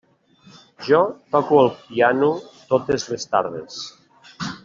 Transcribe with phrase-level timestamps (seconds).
[0.87, 1.01] Jo
[1.35, 2.31] toco el piano
[2.73, 3.79] totes les tardes.